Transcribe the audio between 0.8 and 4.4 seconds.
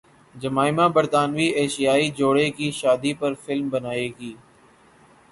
برطانوی ایشیائی جوڑے کی شادی پر فلم بنائیں گی